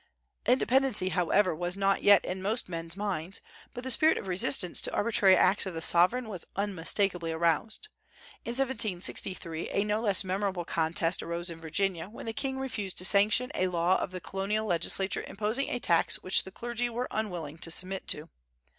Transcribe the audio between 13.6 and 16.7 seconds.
law of the colonial legislature imposing a tax which the